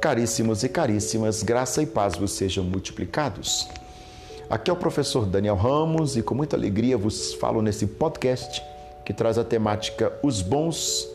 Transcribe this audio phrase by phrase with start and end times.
[0.00, 3.68] Caríssimos e caríssimas, graça e paz vos sejam multiplicados.
[4.48, 8.62] Aqui é o professor Daniel Ramos e com muita alegria vos falo nesse podcast
[9.04, 11.06] que traz a temática Os Bons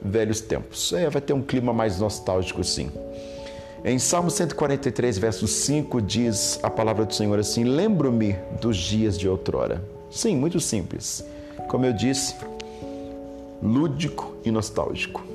[0.00, 0.92] Velhos Tempos.
[0.92, 2.92] É, vai ter um clima mais nostálgico, sim.
[3.84, 9.28] Em Salmo 143, verso 5, diz a palavra do Senhor assim: Lembro-me dos dias de
[9.28, 9.82] outrora.
[10.12, 11.24] Sim, muito simples.
[11.66, 12.36] Como eu disse,
[13.60, 15.27] lúdico e nostálgico.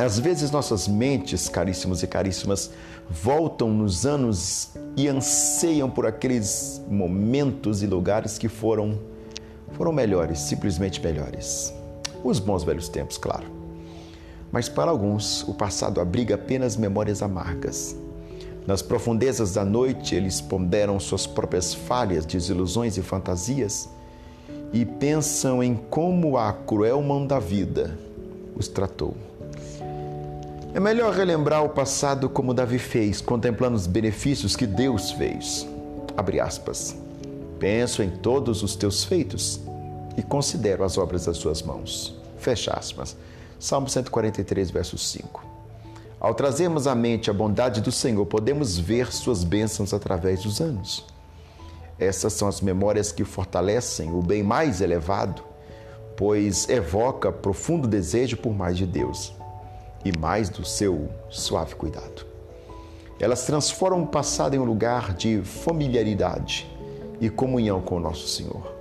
[0.00, 2.70] Às vezes nossas mentes, caríssimos e caríssimas,
[3.10, 8.96] voltam nos anos e anseiam por aqueles momentos e lugares que foram
[9.72, 11.74] foram melhores, simplesmente melhores.
[12.22, 13.46] Os bons velhos tempos, claro.
[14.52, 17.96] Mas para alguns, o passado abriga apenas memórias amargas.
[18.68, 23.88] Nas profundezas da noite, eles ponderam suas próprias falhas, desilusões e fantasias
[24.72, 27.98] e pensam em como a cruel mão da vida
[28.54, 29.16] os tratou
[30.74, 35.66] é melhor relembrar o passado como Davi fez, contemplando os benefícios que Deus fez.
[36.16, 36.94] Abre aspas.
[37.58, 39.60] Penso em todos os teus feitos
[40.16, 42.14] e considero as obras das suas mãos.
[42.38, 43.16] Fecha aspas.
[43.58, 45.42] Salmo 143, verso 5.
[46.20, 51.04] Ao trazermos à mente a bondade do Senhor, podemos ver suas bênçãos através dos anos.
[51.98, 55.42] Essas são as memórias que fortalecem o bem mais elevado,
[56.16, 59.37] pois evoca profundo desejo por mais de Deus
[60.04, 62.26] e mais do seu suave cuidado.
[63.20, 66.70] Elas transformam o passado em um lugar de familiaridade
[67.20, 68.78] e comunhão com o nosso Senhor.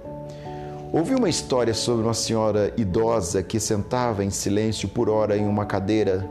[0.93, 5.65] Ouvi uma história sobre uma senhora idosa que sentava em silêncio por hora em uma
[5.65, 6.29] cadeira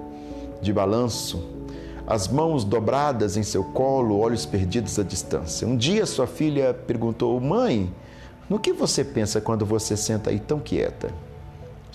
[0.62, 1.44] de balanço,
[2.06, 5.66] as mãos dobradas em seu colo, olhos perdidos à distância.
[5.66, 7.92] Um dia sua filha perguntou: Mãe,
[8.48, 11.10] no que você pensa quando você senta aí tão quieta?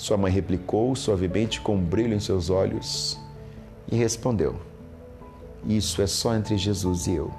[0.01, 3.19] Sua mãe replicou suavemente com um brilho em seus olhos
[3.87, 4.55] e respondeu:
[5.63, 7.31] Isso é só entre Jesus e eu.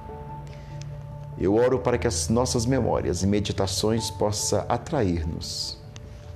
[1.37, 5.77] Eu oro para que as nossas memórias e meditações possam atrair-nos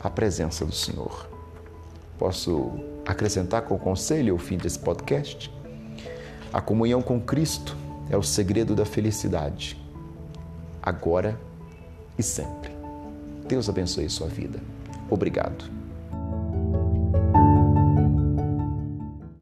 [0.03, 1.31] à presença do Senhor.
[2.19, 2.73] Posso
[3.07, 5.49] acrescentar com conselho ao fim desse podcast?
[6.53, 7.77] A comunhão com Cristo
[8.11, 9.81] é o segredo da felicidade,
[10.83, 11.39] agora
[12.19, 12.73] e sempre.
[13.47, 14.59] Deus abençoe sua vida.
[15.09, 15.86] Obrigado.